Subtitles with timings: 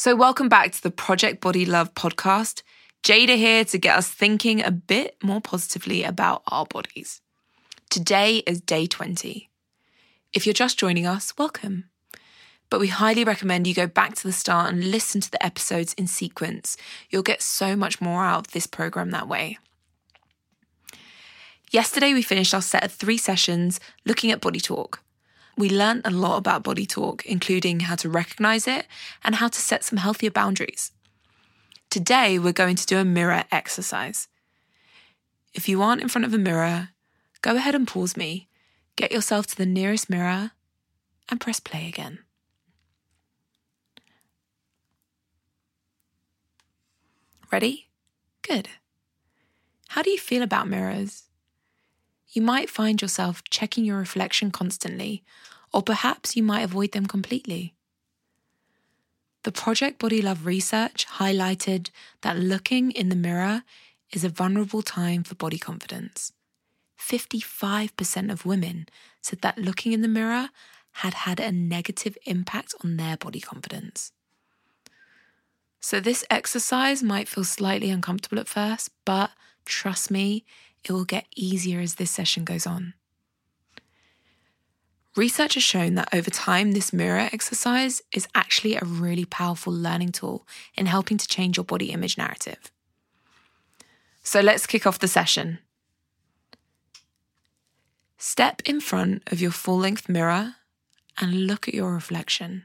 [0.00, 2.62] So, welcome back to the Project Body Love podcast.
[3.02, 7.20] Jada here to get us thinking a bit more positively about our bodies.
[7.90, 9.50] Today is day 20.
[10.32, 11.90] If you're just joining us, welcome.
[12.70, 15.94] But we highly recommend you go back to the start and listen to the episodes
[15.94, 16.76] in sequence.
[17.10, 19.58] You'll get so much more out of this program that way.
[21.72, 25.02] Yesterday, we finished our set of three sessions looking at body talk.
[25.58, 28.86] We learned a lot about body talk, including how to recognize it
[29.24, 30.92] and how to set some healthier boundaries.
[31.90, 34.28] Today, we're going to do a mirror exercise.
[35.52, 36.90] If you aren't in front of a mirror,
[37.42, 38.46] go ahead and pause me,
[38.94, 40.52] get yourself to the nearest mirror,
[41.28, 42.20] and press play again.
[47.50, 47.88] Ready?
[48.42, 48.68] Good.
[49.88, 51.27] How do you feel about mirrors?
[52.30, 55.24] You might find yourself checking your reflection constantly,
[55.72, 57.74] or perhaps you might avoid them completely.
[59.44, 61.90] The Project Body Love research highlighted
[62.22, 63.62] that looking in the mirror
[64.12, 66.32] is a vulnerable time for body confidence.
[66.98, 68.86] 55% of women
[69.22, 70.50] said that looking in the mirror
[70.92, 74.12] had had a negative impact on their body confidence.
[75.80, 79.30] So, this exercise might feel slightly uncomfortable at first, but
[79.64, 80.44] trust me,
[80.84, 82.94] it will get easier as this session goes on.
[85.16, 90.12] Research has shown that over time, this mirror exercise is actually a really powerful learning
[90.12, 92.70] tool in helping to change your body image narrative.
[94.22, 95.58] So let's kick off the session.
[98.16, 100.54] Step in front of your full length mirror
[101.20, 102.64] and look at your reflection.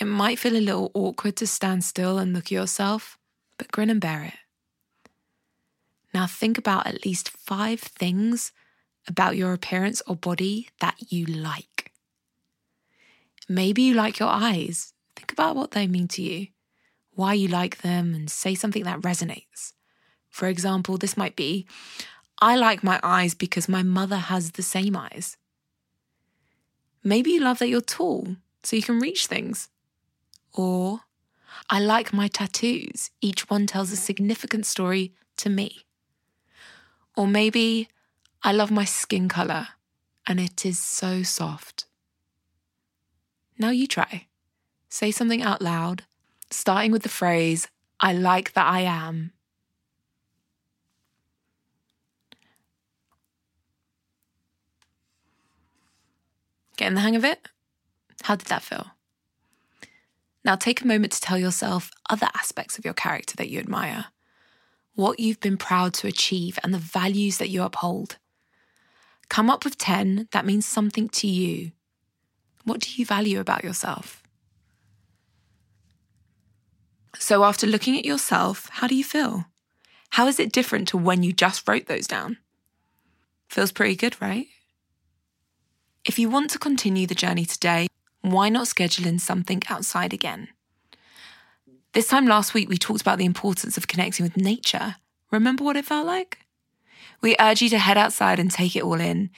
[0.00, 3.18] It might feel a little awkward to stand still and look at yourself,
[3.58, 4.47] but grin and bear it.
[6.14, 8.52] Now think about at least five things
[9.06, 11.92] about your appearance or body that you like.
[13.48, 14.92] Maybe you like your eyes.
[15.16, 16.48] Think about what they mean to you,
[17.12, 19.72] why you like them, and say something that resonates.
[20.28, 21.66] For example, this might be
[22.40, 25.36] I like my eyes because my mother has the same eyes.
[27.02, 29.68] Maybe you love that you're tall, so you can reach things.
[30.52, 31.00] Or
[31.68, 33.10] I like my tattoos.
[33.20, 35.87] Each one tells a significant story to me.
[37.18, 37.88] Or maybe
[38.44, 39.66] I love my skin colour
[40.24, 41.86] and it is so soft.
[43.58, 44.28] Now you try.
[44.88, 46.04] Say something out loud,
[46.48, 47.66] starting with the phrase,
[47.98, 49.32] I like that I am.
[56.76, 57.48] Getting the hang of it?
[58.22, 58.92] How did that feel?
[60.44, 64.04] Now take a moment to tell yourself other aspects of your character that you admire,
[64.98, 68.16] what you've been proud to achieve, and the values that you uphold.
[69.28, 71.70] Come up with 10 that means something to you.
[72.64, 74.24] What do you value about yourself?
[77.16, 79.44] So, after looking at yourself, how do you feel?
[80.10, 82.38] How is it different to when you just wrote those down?
[83.48, 84.48] Feels pretty good, right?
[86.04, 87.86] If you want to continue the journey today,
[88.22, 90.48] why not schedule in something outside again?
[91.94, 94.96] This time last week, we talked about the importance of connecting with nature.
[95.30, 96.38] Remember what it felt like?
[97.20, 99.30] We urge you to head outside and take it all in.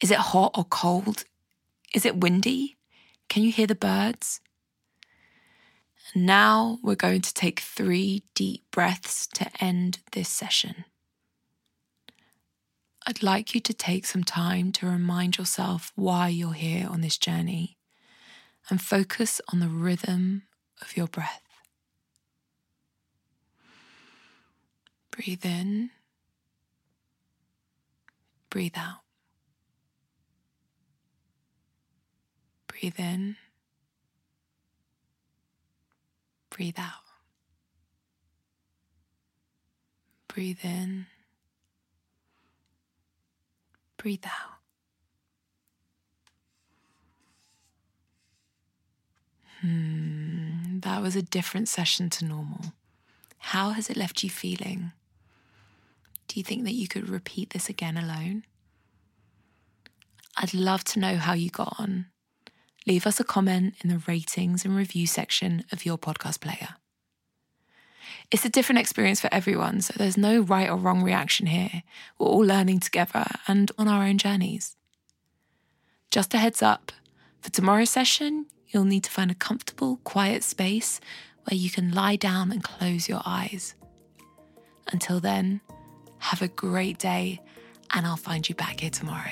[0.00, 1.24] Is it hot or cold?
[1.94, 2.76] Is it windy?
[3.28, 4.40] Can you hear the birds?
[6.14, 10.84] now we're going to take three deep breaths to end this session.
[13.06, 17.16] I'd like you to take some time to remind yourself why you're here on this
[17.16, 17.78] journey
[18.68, 20.42] and focus on the rhythm
[20.82, 21.47] of your breath.
[25.18, 25.90] Breathe in
[28.50, 29.00] Breathe out.
[32.68, 33.36] Breathe in.
[36.50, 37.02] Breathe out.
[40.28, 41.06] Breathe in.
[43.96, 44.54] Breathe out.
[49.60, 52.72] Hmm, that was a different session to normal.
[53.38, 54.92] How has it left you feeling?
[56.28, 58.44] Do you think that you could repeat this again alone?
[60.36, 62.06] I'd love to know how you got on.
[62.86, 66.76] Leave us a comment in the ratings and review section of your podcast player.
[68.30, 71.82] It's a different experience for everyone, so there's no right or wrong reaction here.
[72.18, 74.76] We're all learning together and on our own journeys.
[76.10, 76.92] Just a heads up
[77.40, 81.00] for tomorrow's session, you'll need to find a comfortable, quiet space
[81.44, 83.74] where you can lie down and close your eyes.
[84.92, 85.60] Until then,
[86.28, 87.40] have a great day,
[87.90, 89.30] and I'll find you back here tomorrow.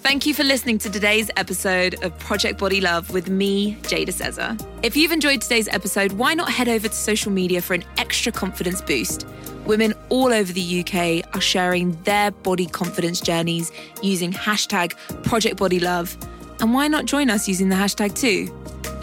[0.00, 4.58] Thank you for listening to today's episode of Project Body Love with me, Jada Sezer.
[4.82, 8.32] If you've enjoyed today's episode, why not head over to social media for an extra
[8.32, 9.26] confidence boost?
[9.66, 13.70] Women all over the UK are sharing their body confidence journeys
[14.02, 16.16] using hashtag Project Body Love.
[16.60, 18.50] And why not join us using the hashtag too?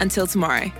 [0.00, 0.72] Until tomorrow.